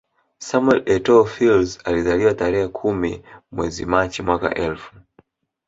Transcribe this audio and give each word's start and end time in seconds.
Samuel 0.39 0.83
Etoo 0.85 1.25
Fils 1.25 1.79
alizaliwa 1.85 2.33
tarehe 2.33 2.67
kumi 2.67 3.23
mwezi 3.51 3.85
Machi 3.85 4.21
mwaka 4.23 4.55
elfu 4.55 4.95